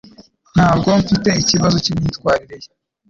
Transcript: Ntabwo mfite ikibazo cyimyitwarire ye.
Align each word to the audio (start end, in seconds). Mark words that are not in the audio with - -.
Ntabwo 0.55 0.89
mfite 1.01 1.29
ikibazo 1.41 1.77
cyimyitwarire 1.83 2.55
ye. 2.63 2.69